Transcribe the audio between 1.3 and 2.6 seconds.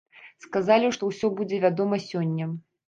будзе вядома сёння.